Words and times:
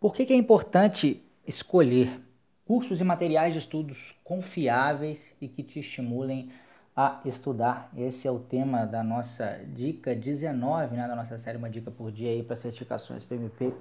Por 0.00 0.14
que, 0.14 0.24
que 0.24 0.32
é 0.32 0.36
importante 0.36 1.22
escolher 1.46 2.22
cursos 2.64 3.02
e 3.02 3.04
materiais 3.04 3.52
de 3.52 3.58
estudos 3.58 4.18
confiáveis 4.24 5.30
e 5.38 5.46
que 5.46 5.62
te 5.62 5.78
estimulem 5.78 6.50
a 6.96 7.20
estudar? 7.26 7.90
Esse 7.94 8.26
é 8.26 8.30
o 8.30 8.38
tema 8.38 8.86
da 8.86 9.04
nossa 9.04 9.60
dica 9.74 10.14
19, 10.14 10.96
né, 10.96 11.06
da 11.06 11.14
nossa 11.14 11.36
série 11.36 11.58
Uma 11.58 11.68
Dica 11.68 11.90
por 11.90 12.10
Dia 12.10 12.30
aí 12.30 12.42
para 12.42 12.56
certificações 12.56 13.26
PMP 13.26 13.74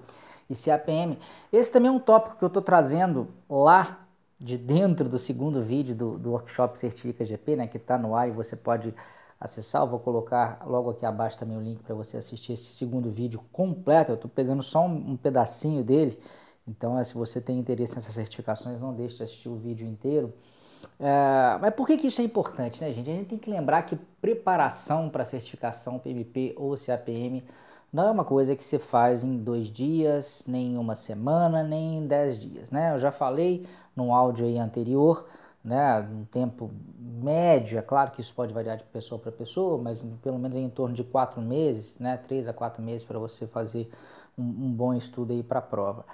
e 0.50 0.56
CAPM. 0.56 1.18
Esse 1.54 1.72
também 1.72 1.88
é 1.88 1.92
um 1.92 2.00
tópico 2.00 2.36
que 2.36 2.44
eu 2.44 2.48
estou 2.48 2.62
trazendo 2.62 3.30
lá 3.50 4.06
de 4.38 4.58
dentro 4.58 5.08
do 5.08 5.18
segundo 5.18 5.64
vídeo 5.64 5.96
do, 5.96 6.18
do 6.18 6.32
workshop 6.32 6.78
Certifica 6.78 7.24
GP, 7.24 7.56
né, 7.56 7.68
que 7.68 7.78
está 7.78 7.98
no 7.98 8.14
ar 8.14 8.28
e 8.28 8.32
você 8.32 8.58
pode 8.58 8.94
acessar. 9.40 9.84
Eu 9.84 9.88
vou 9.88 10.00
colocar 10.00 10.62
logo 10.66 10.90
aqui 10.90 11.06
abaixo 11.06 11.38
também 11.38 11.58
o 11.58 11.62
link 11.62 11.82
para 11.82 11.96
você 11.96 12.18
assistir 12.18 12.54
esse 12.54 12.74
segundo 12.74 13.10
vídeo 13.10 13.42
completo. 13.52 14.12
Eu 14.12 14.16
estou 14.16 14.30
pegando 14.30 14.62
só 14.62 14.86
um, 14.86 15.16
pedacinho 15.16 15.84
dele. 15.84 16.20
Então, 16.68 17.00
é, 17.00 17.04
se 17.04 17.14
você 17.14 17.40
tem 17.40 17.58
interesse 17.58 17.96
nessas 17.96 18.14
certificações, 18.14 18.80
não 18.80 18.94
deixe 18.94 19.16
de 19.16 19.24
assistir 19.24 19.50
o 19.50 19.56
vídeo 19.56 19.88
inteiro. 19.88 20.34
É, 21.00 21.58
mas 21.60 21.74
por 21.74 21.88
que, 21.88 21.98
que 21.98 22.08
isso 22.08 22.22
é 22.22 22.24
importante, 22.24 22.80
né, 22.82 22.92
gente? 22.92 23.10
A 23.10 23.14
gente 23.14 23.30
tem 23.30 23.38
que 23.38 23.50
lembrar 23.50 23.84
que 23.84 23.96
preparação 24.22 25.10
para 25.10 25.26
certificação 25.26 25.98
PMP 26.00 26.54
ou 26.58 26.78
CAPM 26.78 27.44
não 27.92 28.08
é 28.08 28.12
uma 28.12 28.24
coisa 28.24 28.56
que 28.56 28.64
você 28.64 28.78
faz 28.78 29.24
em 29.24 29.38
dois 29.38 29.68
dias, 29.68 30.46
nem 30.48 30.74
em 30.74 30.78
uma 30.78 30.96
semana, 30.96 31.64
nem 31.64 31.98
em 31.98 32.08
dez 32.08 32.38
dias, 32.38 32.70
né? 32.72 32.94
Eu 32.94 33.00
já 33.00 33.12
falei 33.12 33.66
no 33.96 34.14
áudio 34.14 34.46
aí 34.46 34.58
anterior 34.60 35.26
né, 35.64 36.00
um 36.00 36.26
tempo 36.26 36.72
médio, 36.98 37.78
é 37.78 37.82
claro 37.82 38.12
que 38.12 38.22
isso 38.22 38.34
pode 38.34 38.54
variar 38.54 38.78
de 38.78 38.84
pessoa 38.86 39.20
para 39.20 39.32
pessoa, 39.32 39.78
mas 39.78 40.02
pelo 40.22 40.40
menos 40.40 40.58
em 40.58 40.70
torno 40.70 40.96
de 40.96 41.04
quatro 41.04 41.42
meses, 41.42 42.00
né, 42.00 42.18
três 42.18 42.48
a 42.48 42.54
quatro 42.54 42.82
meses 42.82 43.06
para 43.06 43.20
você 43.20 43.46
fazer 43.46 43.90
um, 44.38 44.44
um, 44.44 44.72
bom 44.72 44.94
estudo 44.94 45.34
aí 45.34 45.44
para 45.44 45.60
a 45.60 45.62
prova. 45.62 46.06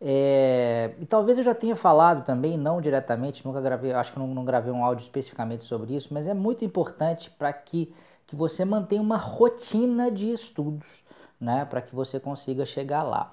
É, 0.00 0.94
e 1.00 1.06
talvez 1.06 1.38
eu 1.38 1.44
já 1.44 1.54
tenha 1.54 1.76
falado 1.76 2.24
também, 2.24 2.56
não 2.56 2.80
diretamente, 2.80 3.44
nunca 3.44 3.60
gravei, 3.60 3.92
acho 3.92 4.12
que 4.12 4.18
não, 4.18 4.26
não 4.28 4.44
gravei 4.44 4.72
um 4.72 4.84
áudio 4.84 5.02
especificamente 5.02 5.64
sobre 5.64 5.94
isso, 5.94 6.12
mas 6.12 6.28
é 6.28 6.34
muito 6.34 6.64
importante 6.64 7.30
para 7.30 7.52
que, 7.52 7.92
que 8.26 8.36
você 8.36 8.64
mantenha 8.64 9.02
uma 9.02 9.16
rotina 9.16 10.10
de 10.10 10.30
estudos, 10.32 11.04
né, 11.40 11.64
para 11.64 11.82
que 11.82 11.94
você 11.94 12.20
consiga 12.20 12.64
chegar 12.64 13.02
lá. 13.02 13.32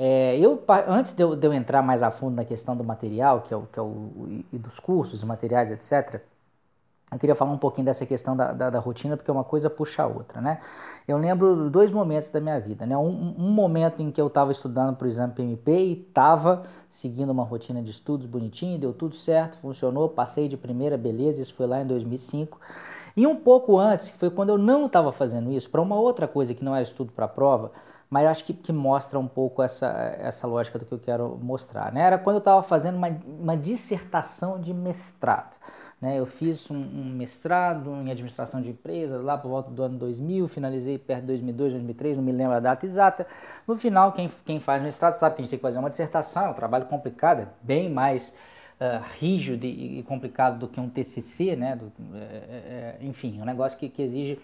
É, 0.00 0.38
eu, 0.38 0.62
antes 0.86 1.12
de 1.12 1.22
eu, 1.24 1.34
de 1.34 1.44
eu, 1.44 1.52
entrar 1.52 1.82
mais 1.82 2.04
a 2.04 2.10
fundo 2.10 2.36
na 2.36 2.44
questão 2.44 2.76
do 2.76 2.84
material, 2.84 3.42
que 3.42 3.52
é 3.52 3.56
o, 3.56 3.62
que 3.62 3.78
é 3.80 3.82
o, 3.82 4.44
e 4.52 4.56
dos 4.56 4.78
cursos, 4.78 5.24
materiais, 5.24 5.72
etc., 5.72 6.22
eu 7.10 7.18
queria 7.18 7.34
falar 7.34 7.52
um 7.52 7.58
pouquinho 7.58 7.86
dessa 7.86 8.04
questão 8.04 8.36
da, 8.36 8.52
da, 8.52 8.68
da, 8.68 8.78
rotina, 8.78 9.16
porque 9.16 9.30
uma 9.30 9.42
coisa 9.42 9.70
puxa 9.70 10.02
a 10.02 10.06
outra, 10.06 10.42
né? 10.42 10.60
Eu 11.06 11.16
lembro 11.16 11.70
dois 11.70 11.90
momentos 11.90 12.30
da 12.30 12.38
minha 12.38 12.60
vida, 12.60 12.84
né? 12.84 12.96
Um, 12.98 13.34
um 13.38 13.50
momento 13.50 14.02
em 14.02 14.10
que 14.10 14.20
eu 14.20 14.26
estava 14.26 14.52
estudando 14.52 14.94
para 14.94 15.06
o 15.06 15.08
exame 15.08 15.32
PMP 15.32 15.72
e 15.72 15.92
estava 16.06 16.66
seguindo 16.90 17.30
uma 17.30 17.44
rotina 17.44 17.82
de 17.82 17.90
estudos 17.90 18.26
bonitinho, 18.26 18.78
deu 18.78 18.92
tudo 18.92 19.16
certo, 19.16 19.56
funcionou, 19.56 20.10
passei 20.10 20.48
de 20.48 20.56
primeira, 20.58 20.98
beleza, 20.98 21.40
isso 21.40 21.54
foi 21.54 21.66
lá 21.66 21.80
em 21.80 21.86
2005. 21.86 22.60
E 23.16 23.26
um 23.26 23.36
pouco 23.36 23.78
antes, 23.78 24.10
que 24.10 24.18
foi 24.18 24.30
quando 24.30 24.50
eu 24.50 24.58
não 24.58 24.84
estava 24.84 25.10
fazendo 25.10 25.50
isso, 25.50 25.70
para 25.70 25.80
uma 25.80 25.96
outra 25.96 26.28
coisa 26.28 26.52
que 26.54 26.62
não 26.62 26.76
era 26.76 26.84
estudo 26.84 27.10
para 27.10 27.26
prova, 27.26 27.72
mas 28.10 28.26
acho 28.26 28.44
que, 28.44 28.54
que 28.54 28.72
mostra 28.72 29.18
um 29.18 29.28
pouco 29.28 29.62
essa, 29.62 29.88
essa 30.18 30.46
lógica 30.46 30.78
do 30.78 30.86
que 30.86 30.92
eu 30.92 30.98
quero 30.98 31.38
mostrar. 31.42 31.92
Né? 31.92 32.02
Era 32.02 32.18
quando 32.18 32.36
eu 32.36 32.40
estava 32.40 32.62
fazendo 32.62 32.96
uma, 32.96 33.08
uma 33.08 33.56
dissertação 33.56 34.58
de 34.60 34.72
mestrado. 34.72 35.56
Né? 36.00 36.18
Eu 36.18 36.26
fiz 36.26 36.70
um, 36.70 36.76
um, 36.76 37.04
mestrado 37.04 37.90
em 37.90 38.10
administração 38.10 38.62
de 38.62 38.70
empresas 38.70 39.22
lá 39.22 39.36
por 39.36 39.48
volta 39.48 39.70
do 39.70 39.82
ano 39.82 39.98
2000, 39.98 40.48
finalizei 40.48 40.96
perto 40.96 41.22
de 41.22 41.26
2002, 41.28 41.72
2003, 41.72 42.16
não 42.16 42.24
me 42.24 42.32
lembro 42.32 42.54
a 42.54 42.60
data 42.60 42.86
exata. 42.86 43.26
No 43.66 43.76
final, 43.76 44.12
quem, 44.12 44.30
quem 44.46 44.60
faz 44.60 44.82
mestrado 44.82 45.14
sabe 45.14 45.34
que 45.34 45.42
a 45.42 45.44
gente 45.44 45.50
tem 45.50 45.58
que 45.58 45.62
fazer 45.62 45.78
uma 45.78 45.90
dissertação, 45.90 46.46
é 46.46 46.48
um 46.50 46.54
trabalho 46.54 46.86
complicado, 46.86 47.40
é 47.40 47.48
bem 47.60 47.90
mais 47.90 48.34
uh, 48.80 49.02
rígido 49.18 49.66
e, 49.66 50.02
complicado 50.04 50.58
do 50.58 50.68
que 50.68 50.80
um 50.80 50.88
TCC, 50.88 51.56
né? 51.56 51.76
Do, 51.76 51.92
é, 52.14 52.18
é, 52.18 52.96
é, 53.00 53.06
enfim, 53.06 53.40
um 53.40 53.44
negócio 53.44 53.78
que, 53.78 53.88
que 53.88 54.02
exige 54.02 54.38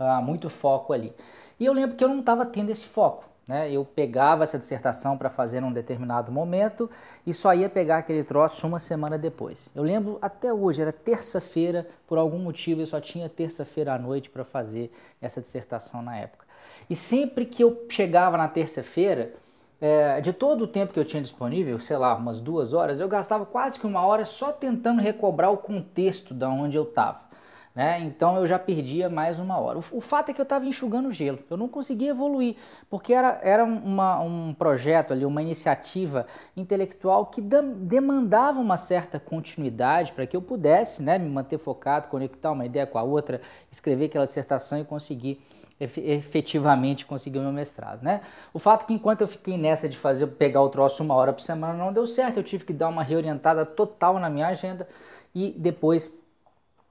uh, 0.00 0.22
muito 0.22 0.48
foco 0.48 0.92
ali. 0.92 1.12
E 1.58 1.66
eu 1.66 1.72
lembro 1.72 1.96
que 1.96 2.02
eu 2.02 2.08
não 2.08 2.20
estava 2.20 2.46
tendo 2.46 2.70
esse 2.70 2.86
foco. 2.86 3.24
Né? 3.46 3.70
Eu 3.70 3.84
pegava 3.84 4.44
essa 4.44 4.56
dissertação 4.58 5.18
para 5.18 5.28
fazer 5.28 5.60
num 5.60 5.72
determinado 5.72 6.30
momento 6.30 6.88
e 7.26 7.34
só 7.34 7.52
ia 7.52 7.68
pegar 7.68 7.98
aquele 7.98 8.22
troço 8.22 8.66
uma 8.66 8.78
semana 8.78 9.18
depois. 9.18 9.68
Eu 9.74 9.82
lembro 9.82 10.18
até 10.22 10.52
hoje, 10.52 10.80
era 10.80 10.92
terça-feira, 10.92 11.86
por 12.06 12.16
algum 12.16 12.38
motivo 12.38 12.80
eu 12.80 12.86
só 12.86 13.00
tinha 13.00 13.28
terça-feira 13.28 13.92
à 13.92 13.98
noite 13.98 14.30
para 14.30 14.44
fazer 14.44 14.92
essa 15.20 15.40
dissertação 15.40 16.00
na 16.00 16.16
época. 16.16 16.46
E 16.88 16.94
sempre 16.94 17.44
que 17.44 17.62
eu 17.62 17.86
chegava 17.88 18.36
na 18.36 18.46
terça-feira, 18.46 19.32
é, 19.80 20.20
de 20.20 20.32
todo 20.32 20.62
o 20.62 20.68
tempo 20.68 20.92
que 20.92 21.00
eu 21.00 21.04
tinha 21.04 21.22
disponível, 21.22 21.80
sei 21.80 21.96
lá, 21.96 22.14
umas 22.14 22.40
duas 22.40 22.72
horas, 22.72 23.00
eu 23.00 23.08
gastava 23.08 23.46
quase 23.46 23.80
que 23.80 23.86
uma 23.86 24.04
hora 24.06 24.24
só 24.24 24.52
tentando 24.52 25.00
recobrar 25.00 25.50
o 25.50 25.56
contexto 25.56 26.34
da 26.34 26.48
onde 26.48 26.76
eu 26.76 26.84
estava. 26.84 27.29
Né? 27.74 28.00
Então 28.00 28.36
eu 28.36 28.46
já 28.48 28.58
perdia 28.58 29.08
mais 29.08 29.38
uma 29.38 29.58
hora. 29.58 29.78
O, 29.78 30.00
fato 30.00 30.30
é 30.30 30.34
que 30.34 30.40
eu 30.40 30.44
estava 30.44 30.66
enxugando 30.66 31.10
gelo, 31.12 31.38
eu 31.48 31.56
não 31.56 31.68
conseguia 31.68 32.10
evoluir, 32.10 32.56
porque 32.88 33.12
era, 33.14 33.38
era 33.44 33.64
uma, 33.64 34.20
um 34.20 34.52
projeto 34.52 35.12
ali, 35.12 35.24
uma 35.24 35.40
iniciativa 35.40 36.26
intelectual 36.56 37.26
que 37.26 37.40
demandava 37.40 38.58
uma 38.58 38.76
certa 38.76 39.20
continuidade 39.20 40.12
para 40.12 40.26
que 40.26 40.36
eu 40.36 40.42
pudesse 40.42 41.00
né, 41.00 41.16
me 41.16 41.30
manter 41.30 41.58
focado, 41.58 42.08
conectar 42.08 42.50
uma 42.50 42.66
ideia 42.66 42.88
com 42.88 42.98
a 42.98 43.04
outra, 43.04 43.40
escrever 43.70 44.06
aquela 44.06 44.26
dissertação 44.26 44.80
e 44.80 44.84
conseguir 44.84 45.40
efetivamente 45.80 47.06
conseguir 47.06 47.38
o 47.38 47.42
meu 47.42 47.52
mestrado, 47.52 48.02
né? 48.02 48.20
O 48.52 48.58
fato 48.58 48.82
é 48.82 48.86
que 48.86 48.92
enquanto 48.92 49.22
eu 49.22 49.28
fiquei 49.28 49.56
nessa 49.56 49.88
de 49.88 49.96
fazer 49.96 50.26
pegar 50.26 50.60
o 50.60 50.68
troço 50.68 51.02
uma 51.02 51.14
hora 51.14 51.32
por 51.32 51.40
semana 51.40 51.72
não 51.72 51.90
deu 51.90 52.06
certo, 52.06 52.36
eu 52.36 52.42
tive 52.42 52.66
que 52.66 52.72
dar 52.74 52.88
uma 52.88 53.02
reorientada 53.02 53.64
total 53.64 54.18
na 54.18 54.28
minha 54.28 54.48
agenda 54.48 54.86
e 55.34 55.54
depois 55.56 56.12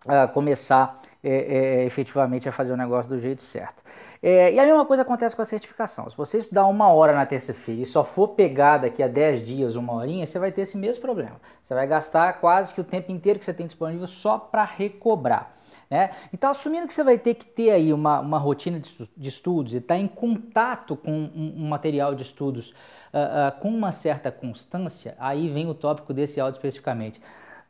uh, 0.06 0.32
começar 0.34 1.02
é, 1.24 1.82
é, 1.82 1.86
efetivamente 1.86 2.48
a 2.48 2.52
fazer 2.52 2.72
o 2.72 2.78
negócio 2.78 3.10
do 3.10 3.20
jeito 3.20 3.42
certo. 3.42 3.84
É, 4.22 4.54
e 4.54 4.60
a 4.60 4.66
mesma 4.66 4.86
coisa 4.86 5.04
acontece 5.04 5.36
com 5.36 5.42
a 5.42 5.46
certificação. 5.46 6.10
Se 6.10 6.16
você 6.16 6.40
estudar 6.40 6.66
uma 6.66 6.90
hora 6.90 7.14
na 7.14 7.26
terça-feira 7.26 7.82
e 7.82 7.86
só 7.86 8.04
for 8.04 8.30
pegar 8.30 8.80
daqui 8.80 9.02
a 9.02 9.08
10 9.08 9.42
dias, 9.42 9.76
uma 9.76 9.94
horinha, 9.94 10.26
você 10.28 10.38
vai 10.38 10.52
ter 10.52 10.62
esse 10.62 10.78
mesmo 10.78 11.02
problema. 11.02 11.40
Você 11.64 11.74
vai 11.74 11.88
gastar 11.88 12.34
quase 12.34 12.74
que 12.74 12.82
o 12.82 12.84
tempo 12.84 13.12
inteiro 13.12 13.40
que 13.40 13.46
você 13.46 13.54
tem 13.54 13.66
disponível 13.66 14.08
só 14.08 14.38
para 14.38 14.66
recobrar. 14.66 15.56
Né? 15.90 16.12
Então, 16.32 16.52
assumindo 16.52 16.86
que 16.86 16.94
você 16.94 17.04
vai 17.04 17.18
ter 17.18 17.34
que 17.34 17.46
ter 17.46 17.72
aí 17.72 17.92
uma, 17.92 18.20
uma 18.20 18.38
rotina 18.38 18.80
de, 18.80 19.28
estudos 19.28 19.74
e 19.74 19.78
estar 19.78 19.96
tá 19.96 20.00
em 20.00 20.08
contato 20.08 20.96
com 20.96 21.12
um, 21.12 21.56
um 21.58 21.68
material 21.68 22.14
de 22.14 22.22
estudos 22.22 22.72
uh, 23.12 23.58
uh, 23.58 23.60
com 23.60 23.70
uma 23.70 23.92
certa 23.92 24.32
constância, 24.32 25.16
aí 25.18 25.50
vem 25.50 25.68
o 25.68 25.74
tópico 25.74 26.14
desse 26.14 26.40
áudio 26.40 26.58
especificamente. 26.58 27.20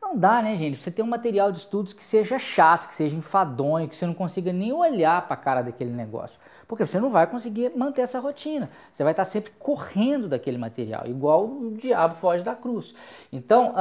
Não 0.09 0.17
dá, 0.17 0.41
né, 0.41 0.55
gente? 0.55 0.81
Você 0.81 0.89
tem 0.89 1.05
um 1.05 1.07
material 1.07 1.51
de 1.51 1.59
estudos 1.59 1.93
que 1.93 2.01
seja 2.01 2.39
chato, 2.39 2.87
que 2.87 2.95
seja 2.95 3.15
enfadonho, 3.15 3.87
que 3.87 3.95
você 3.95 4.07
não 4.07 4.15
consiga 4.15 4.51
nem 4.51 4.73
olhar 4.73 5.21
para 5.27 5.35
a 5.35 5.37
cara 5.37 5.61
daquele 5.61 5.91
negócio. 5.91 6.35
Porque 6.67 6.83
você 6.83 6.99
não 6.99 7.11
vai 7.11 7.27
conseguir 7.27 7.77
manter 7.77 8.01
essa 8.01 8.19
rotina. 8.19 8.71
Você 8.91 9.03
vai 9.03 9.13
estar 9.13 9.23
sempre 9.23 9.51
correndo 9.59 10.27
daquele 10.27 10.57
material, 10.57 11.05
igual 11.05 11.45
o 11.45 11.77
diabo 11.77 12.15
foge 12.15 12.43
da 12.43 12.55
cruz. 12.55 12.95
Então, 13.31 13.75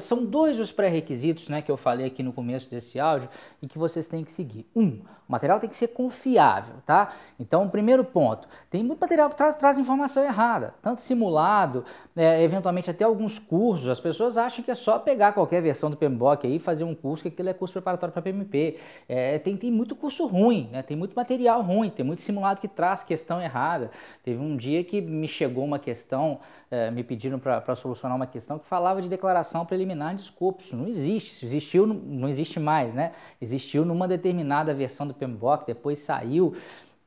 são 0.00 0.24
dois 0.24 0.58
os 0.58 0.72
pré-requisitos 0.72 1.50
né, 1.50 1.60
que 1.60 1.70
eu 1.70 1.76
falei 1.76 2.06
aqui 2.06 2.22
no 2.22 2.32
começo 2.32 2.70
desse 2.70 2.98
áudio 2.98 3.28
e 3.60 3.68
que 3.68 3.76
vocês 3.76 4.08
têm 4.08 4.24
que 4.24 4.32
seguir. 4.32 4.66
Um, 4.74 5.02
o 5.30 5.32
material 5.32 5.60
tem 5.60 5.70
que 5.70 5.76
ser 5.76 5.88
confiável, 5.88 6.74
tá? 6.84 7.12
Então, 7.38 7.68
primeiro 7.68 8.02
ponto, 8.02 8.48
tem 8.68 8.82
muito 8.82 8.98
material 8.98 9.30
que 9.30 9.36
traz, 9.36 9.54
traz 9.54 9.78
informação 9.78 10.24
errada, 10.24 10.74
tanto 10.82 11.02
simulado, 11.02 11.84
é, 12.16 12.42
eventualmente 12.42 12.90
até 12.90 13.04
alguns 13.04 13.38
cursos, 13.38 13.88
as 13.88 14.00
pessoas 14.00 14.36
acham 14.36 14.64
que 14.64 14.72
é 14.72 14.74
só 14.74 14.98
pegar 14.98 15.32
qualquer 15.32 15.62
versão 15.62 15.88
do 15.88 15.96
PMBOK 15.96 16.48
aí 16.48 16.56
e 16.56 16.58
fazer 16.58 16.82
um 16.82 16.96
curso, 16.96 17.22
que 17.22 17.28
aquilo 17.28 17.48
é 17.48 17.54
curso 17.54 17.72
preparatório 17.72 18.12
para 18.12 18.20
PMP. 18.20 18.78
É, 19.08 19.38
tem, 19.38 19.56
tem 19.56 19.70
muito 19.70 19.94
curso 19.94 20.26
ruim, 20.26 20.68
né? 20.72 20.82
tem 20.82 20.96
muito 20.96 21.14
material 21.14 21.62
ruim, 21.62 21.90
tem 21.90 22.04
muito 22.04 22.22
simulado 22.22 22.60
que 22.60 22.66
traz 22.66 23.04
questão 23.04 23.40
errada. 23.40 23.92
Teve 24.24 24.42
um 24.42 24.56
dia 24.56 24.82
que 24.82 25.00
me 25.00 25.28
chegou 25.28 25.64
uma 25.64 25.78
questão, 25.78 26.40
é, 26.68 26.90
me 26.90 27.04
pediram 27.04 27.38
para 27.38 27.76
solucionar 27.76 28.16
uma 28.16 28.26
questão 28.26 28.58
que 28.58 28.66
falava 28.66 29.00
de 29.00 29.08
declaração 29.08 29.64
preliminar 29.64 30.16
de 30.16 30.22
escopo. 30.22 30.60
Não 30.72 30.88
existe, 30.88 31.44
existiu, 31.44 31.86
não, 31.86 31.94
não 31.94 32.28
existe 32.28 32.58
mais, 32.58 32.92
né? 32.92 33.12
Existiu 33.40 33.84
numa 33.84 34.08
determinada 34.08 34.74
versão 34.74 35.06
do 35.06 35.14
PMBOK, 35.20 35.66
depois 35.66 35.98
saiu 36.00 36.54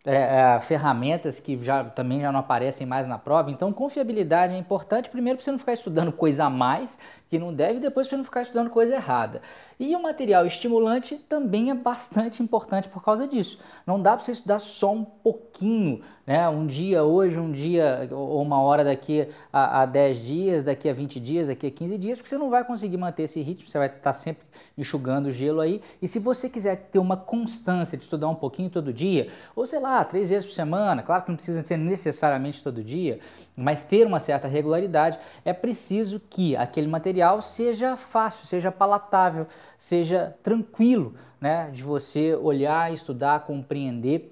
é, 0.06 0.16
é, 0.16 0.60
ferramentas 0.60 1.40
que 1.40 1.58
já, 1.64 1.84
também 1.84 2.20
já 2.20 2.32
não 2.32 2.42
aparecem 2.42 2.86
mais 2.86 3.08
na 3.08 3.18
prova. 3.18 3.50
Então, 3.50 3.72
confiabilidade 3.72 4.54
é 4.54 4.58
importante, 4.58 5.10
primeiro 5.10 5.38
para 5.38 5.46
você 5.46 5.52
não 5.52 5.60
ficar 5.60 5.74
estudando 5.74 6.12
coisa 6.12 6.46
a 6.46 6.50
mais 6.50 6.98
que 7.34 7.40
não 7.40 7.52
deve, 7.52 7.80
depois 7.80 8.08
para 8.08 8.18
não 8.20 8.24
ficar 8.24 8.44
estudando 8.44 8.70
coisa 8.70 8.94
errada. 8.94 9.42
E 9.80 9.96
o 9.96 10.02
material 10.04 10.46
estimulante 10.46 11.16
também 11.16 11.72
é 11.72 11.74
bastante 11.74 12.44
importante 12.44 12.88
por 12.88 13.04
causa 13.04 13.28
disso. 13.28 13.60
Não 13.88 14.00
dá 14.00 14.16
para 14.16 14.24
você 14.24 14.34
estudar 14.34 14.60
só 14.60 14.94
um 14.94 15.04
pouquinho, 15.04 16.02
né? 16.28 16.48
um 16.48 16.68
dia 16.68 17.04
hoje, 17.04 17.40
um 17.40 17.52
dia 17.52 18.08
ou 18.12 18.40
uma 18.40 18.62
hora 18.62 18.84
daqui 18.84 19.28
a, 19.52 19.82
a 19.82 19.86
10 19.88 20.18
dias, 20.20 20.64
daqui 20.64 20.88
a 20.88 20.94
20 20.94 21.20
dias, 21.20 21.48
daqui 21.48 21.66
a 21.66 21.72
15 21.72 21.98
dias, 21.98 22.20
porque 22.20 22.30
você 22.30 22.38
não 22.38 22.52
vai 22.52 22.64
conseguir 22.64 22.98
manter 22.98 23.24
esse 23.24 23.42
ritmo, 23.42 23.68
você 23.68 23.80
vai 23.80 23.88
estar 23.88 24.14
sempre 24.14 24.44
enxugando 24.78 25.28
o 25.28 25.32
gelo 25.32 25.60
aí. 25.60 25.82
E 26.02 26.08
se 26.08 26.20
você 26.20 26.48
quiser 26.48 26.90
ter 26.92 27.00
uma 27.00 27.18
constância 27.18 27.98
de 27.98 28.04
estudar 28.04 28.30
um 28.30 28.36
pouquinho 28.36 28.70
todo 28.70 28.94
dia, 28.94 29.32
ou 29.56 29.66
sei 29.66 29.80
lá, 29.80 30.06
três 30.06 30.30
vezes 30.30 30.46
por 30.46 30.54
semana. 30.54 31.02
Claro 31.02 31.24
que 31.24 31.30
não 31.30 31.36
precisa 31.36 31.64
ser 31.64 31.78
necessariamente 31.78 32.62
todo 32.64 32.84
dia, 32.84 33.20
mas 33.56 33.84
ter 33.84 34.06
uma 34.06 34.20
certa 34.20 34.48
regularidade, 34.48 35.20
é 35.46 35.54
preciso 35.54 36.20
que 36.20 36.56
aquele 36.56 36.88
material 36.88 37.23
seja 37.42 37.96
fácil, 37.96 38.46
seja 38.46 38.72
palatável, 38.72 39.48
seja 39.78 40.36
tranquilo 40.44 41.14
né, 41.40 41.70
de 41.72 41.84
você 41.84 42.36
olhar, 42.36 42.94
estudar, 42.94 43.42
compreender 43.42 44.30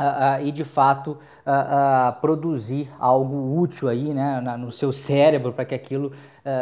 Uh, 0.00 0.40
uh, 0.40 0.46
e 0.46 0.52
de 0.52 0.62
fato 0.62 1.18
uh, 1.44 2.20
produzir 2.20 2.88
algo 3.00 3.58
útil 3.60 3.88
aí 3.88 4.14
né, 4.14 4.40
na, 4.40 4.56
no 4.56 4.70
seu 4.70 4.92
cérebro 4.92 5.52
para 5.52 5.64
que 5.64 5.74
aquilo 5.74 6.12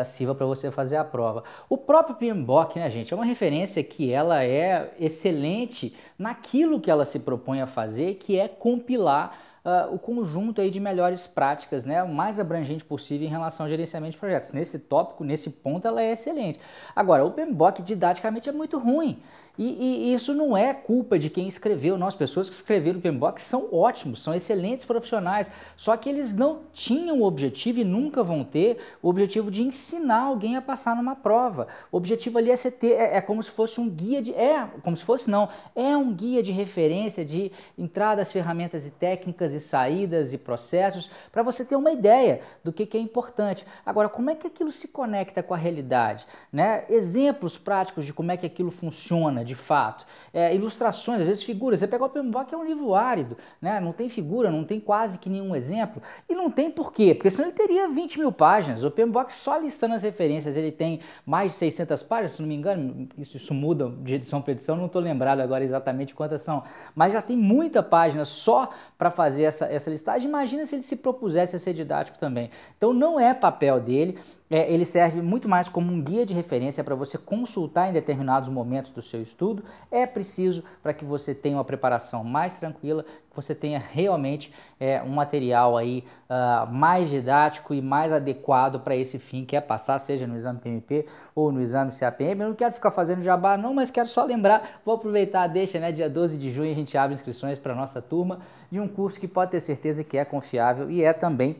sirva 0.06 0.34
para 0.34 0.46
você 0.46 0.70
fazer 0.70 0.96
a 0.96 1.04
prova. 1.04 1.44
O 1.68 1.76
próprio 1.76 2.16
PMBOK, 2.16 2.76
né, 2.78 2.90
gente, 2.90 3.12
é 3.12 3.16
uma 3.16 3.26
referência 3.26 3.84
que 3.84 4.10
ela 4.10 4.42
é 4.42 4.92
excelente 4.98 5.94
naquilo 6.18 6.80
que 6.80 6.90
ela 6.90 7.04
se 7.04 7.20
propõe 7.20 7.60
a 7.60 7.68
fazer, 7.68 8.14
que 8.14 8.36
é 8.36 8.48
compilar 8.48 9.38
uh, 9.66 9.92
o 9.92 9.98
conjunto 9.98 10.60
aí 10.60 10.70
de 10.70 10.78
melhores 10.78 11.26
práticas, 11.26 11.84
né, 11.84 12.02
o 12.02 12.08
mais 12.08 12.38
abrangente 12.38 12.84
possível 12.84 13.26
em 13.26 13.30
relação 13.30 13.66
ao 13.66 13.70
gerenciamento 13.70 14.12
de 14.12 14.18
projetos. 14.18 14.52
Nesse 14.52 14.78
tópico, 14.78 15.24
nesse 15.24 15.50
ponto, 15.50 15.88
ela 15.88 16.00
é 16.00 16.12
excelente. 16.12 16.60
Agora, 16.94 17.24
o 17.24 17.32
PMBOK 17.32 17.82
didaticamente 17.82 18.48
é 18.48 18.52
muito 18.52 18.78
ruim. 18.78 19.20
E, 19.58 20.10
e, 20.10 20.14
isso 20.14 20.34
não 20.34 20.56
é 20.56 20.74
culpa 20.74 21.18
de 21.18 21.30
quem 21.30 21.48
escreveu. 21.48 21.96
As 22.04 22.14
pessoas 22.14 22.48
que 22.48 22.54
escreveram 22.54 22.98
o 22.98 23.02
PMBOK 23.02 23.40
são 23.40 23.68
ótimos, 23.72 24.22
são 24.22 24.34
excelentes 24.34 24.84
profissionais, 24.84 25.50
só 25.76 25.96
que 25.96 26.08
eles 26.08 26.34
não 26.36 26.60
tinham 26.72 27.20
o 27.20 27.24
objetivo 27.24 27.80
e 27.80 27.84
nunca 27.84 28.22
vão 28.22 28.44
ter 28.44 28.78
o 29.02 29.08
objetivo 29.08 29.50
de 29.50 29.62
ensinar 29.62 30.24
alguém 30.24 30.56
a 30.56 30.62
passar 30.62 30.94
numa 30.94 31.16
prova. 31.16 31.68
O 31.90 31.96
objetivo 31.96 32.38
ali 32.38 32.50
é, 32.50 32.56
ter, 32.56 32.92
é, 32.92 33.16
é 33.16 33.20
como 33.20 33.42
se 33.42 33.50
fosse 33.50 33.80
um 33.80 33.88
guia 33.88 34.20
de. 34.20 34.34
É, 34.34 34.68
como 34.82 34.96
se 34.96 35.02
fosse 35.02 35.30
não, 35.30 35.48
é 35.74 35.96
um 35.96 36.12
guia 36.12 36.42
de 36.42 36.52
referência 36.52 37.24
de 37.24 37.50
entradas, 37.78 38.30
ferramentas 38.30 38.86
e 38.86 38.90
técnicas 38.90 39.52
e 39.56 39.60
saídas 39.60 40.32
e 40.32 40.38
processos 40.38 41.10
para 41.32 41.42
você 41.42 41.64
ter 41.64 41.76
uma 41.76 41.90
ideia 41.90 42.40
do 42.62 42.72
que, 42.72 42.86
que 42.86 42.96
é 42.96 43.00
importante. 43.00 43.66
Agora, 43.84 44.08
como 44.08 44.30
é 44.30 44.34
que 44.34 44.46
aquilo 44.46 44.70
se 44.70 44.88
conecta 44.88 45.42
com 45.42 45.54
a 45.54 45.56
realidade? 45.56 46.26
Né? 46.52 46.84
Exemplos 46.88 47.58
práticos 47.58 48.04
de 48.04 48.12
como 48.12 48.30
é 48.30 48.36
que 48.36 48.46
aquilo 48.46 48.70
funciona 48.70 49.44
de 49.44 49.54
fato. 49.54 50.06
É, 50.32 50.54
ilustrações, 50.54 51.20
às 51.20 51.26
vezes 51.26 51.42
figuras. 51.42 51.80
Você 51.80 51.86
pegar 51.86 52.06
o 52.06 52.10
PMBOK 52.10 52.54
é 52.54 52.56
um 52.56 52.64
livro 52.64 52.94
árido, 52.94 53.36
né? 53.60 53.80
não 53.80 53.92
tem 53.92 54.08
figura, 54.08 54.50
não 54.50 54.64
tem 54.64 54.78
quase 54.78 55.18
que 55.18 55.28
nenhum 55.28 55.56
exemplo. 55.56 56.02
E 56.28 56.34
não 56.34 56.50
tem 56.50 56.70
por 56.70 56.92
quê? 56.92 57.14
Porque 57.14 57.30
senão 57.30 57.48
ele 57.48 57.56
teria 57.56 57.88
20 57.88 58.18
mil 58.18 58.32
páginas. 58.32 58.84
O 58.84 58.90
PMBOK 58.90 59.32
só 59.32 59.56
listando 59.56 59.94
as 59.94 60.02
referências, 60.02 60.56
ele 60.56 60.70
tem 60.70 61.00
mais 61.24 61.52
de 61.52 61.58
600 61.58 62.02
páginas, 62.02 62.32
se 62.32 62.42
não 62.42 62.48
me 62.48 62.54
engano, 62.54 63.08
isso, 63.16 63.36
isso 63.36 63.54
muda 63.54 63.88
de 64.02 64.14
edição 64.14 64.40
para 64.42 64.52
edição, 64.52 64.76
não 64.76 64.86
estou 64.86 65.00
lembrado 65.00 65.40
agora 65.40 65.64
exatamente 65.64 66.14
quantas 66.14 66.42
são. 66.42 66.62
Mas 66.94 67.12
já 67.12 67.22
tem 67.22 67.36
muita 67.36 67.82
página 67.82 68.24
só 68.24 68.70
para 68.98 69.10
fazer 69.10 69.45
essa, 69.46 69.66
essa 69.66 69.90
listagem. 69.90 70.28
Imagina 70.28 70.66
se 70.66 70.74
ele 70.76 70.82
se 70.82 70.96
propusesse 70.96 71.56
a 71.56 71.58
ser 71.58 71.72
didático 71.72 72.18
também. 72.18 72.50
Então 72.76 72.92
não 72.92 73.18
é 73.18 73.32
papel 73.32 73.80
dele, 73.80 74.18
é, 74.50 74.70
ele 74.72 74.84
serve 74.84 75.20
muito 75.20 75.48
mais 75.48 75.68
como 75.68 75.92
um 75.92 76.00
guia 76.00 76.24
de 76.24 76.32
referência 76.32 76.84
para 76.84 76.94
você 76.94 77.18
consultar 77.18 77.88
em 77.88 77.92
determinados 77.92 78.48
momentos 78.48 78.92
do 78.92 79.02
seu 79.02 79.20
estudo. 79.20 79.64
É 79.90 80.06
preciso 80.06 80.62
para 80.82 80.94
que 80.94 81.04
você 81.04 81.34
tenha 81.34 81.56
uma 81.56 81.64
preparação 81.64 82.22
mais 82.22 82.56
tranquila, 82.56 83.02
que 83.02 83.34
você 83.34 83.54
tenha 83.54 83.78
realmente 83.78 84.52
é, 84.78 85.02
um 85.02 85.08
material 85.08 85.76
aí 85.76 86.04
uh, 86.30 86.72
mais 86.72 87.10
didático 87.10 87.74
e 87.74 87.82
mais 87.82 88.12
adequado 88.12 88.80
para 88.80 88.94
esse 88.94 89.18
fim 89.18 89.44
que 89.44 89.56
é 89.56 89.60
passar, 89.60 89.98
seja 89.98 90.26
no 90.26 90.36
exame 90.36 90.60
PMP 90.60 91.06
ou 91.34 91.50
no 91.50 91.60
exame 91.60 91.90
CAPM. 91.90 92.40
Eu 92.40 92.48
não 92.48 92.54
quero 92.54 92.72
ficar 92.72 92.92
fazendo 92.92 93.22
jabá 93.22 93.56
não, 93.56 93.74
mas 93.74 93.90
quero 93.90 94.08
só 94.08 94.24
lembrar, 94.24 94.80
vou 94.84 94.94
aproveitar, 94.94 95.46
deixa, 95.48 95.80
né, 95.80 95.90
dia 95.90 96.08
12 96.08 96.38
de 96.38 96.52
junho 96.52 96.70
a 96.70 96.74
gente 96.74 96.96
abre 96.96 97.14
inscrições 97.14 97.58
para 97.58 97.74
nossa 97.74 98.00
turma 98.00 98.40
de 98.70 98.78
um 98.78 98.86
curso 98.86 99.18
que 99.18 99.28
pode 99.28 99.50
ter 99.50 99.60
certeza 99.60 100.04
que 100.04 100.16
é 100.16 100.24
confiável 100.24 100.90
e 100.90 101.02
é 101.02 101.12
também 101.12 101.56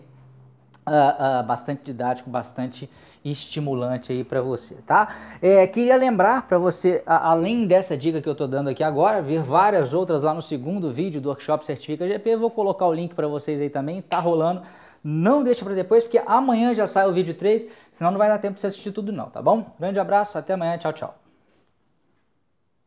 uh, 0.86 1.42
bastante 1.44 1.82
didático, 1.84 2.30
bastante 2.30 2.88
estimulante 3.24 4.12
aí 4.12 4.22
para 4.22 4.40
você, 4.40 4.76
tá? 4.86 5.08
É, 5.42 5.66
queria 5.66 5.96
lembrar 5.96 6.46
para 6.46 6.58
você, 6.58 7.02
a, 7.04 7.30
além 7.30 7.66
dessa 7.66 7.96
dica 7.96 8.20
que 8.20 8.28
eu 8.28 8.32
estou 8.32 8.46
dando 8.46 8.70
aqui 8.70 8.84
agora, 8.84 9.20
ver 9.20 9.42
várias 9.42 9.92
outras 9.92 10.22
lá 10.22 10.32
no 10.32 10.42
segundo 10.42 10.92
vídeo 10.92 11.20
do 11.20 11.28
workshop 11.28 11.66
Certifica 11.66 12.06
GP. 12.06 12.36
Vou 12.36 12.50
colocar 12.50 12.86
o 12.86 12.92
link 12.92 13.14
para 13.14 13.26
vocês 13.26 13.60
aí 13.60 13.68
também, 13.68 14.00
tá 14.00 14.18
rolando. 14.18 14.62
Não 15.02 15.42
deixa 15.42 15.64
para 15.64 15.74
depois, 15.74 16.04
porque 16.04 16.20
amanhã 16.26 16.74
já 16.74 16.86
sai 16.86 17.06
o 17.08 17.12
vídeo 17.12 17.34
3, 17.34 17.68
senão 17.92 18.10
não 18.10 18.18
vai 18.18 18.28
dar 18.28 18.38
tempo 18.38 18.54
de 18.54 18.60
você 18.60 18.68
assistir 18.68 18.90
tudo 18.90 19.12
não, 19.12 19.30
tá 19.30 19.40
bom? 19.40 19.74
Grande 19.78 19.98
abraço, 19.98 20.36
até 20.36 20.54
amanhã, 20.54 20.76
tchau, 20.78 20.92
tchau. 20.92 21.25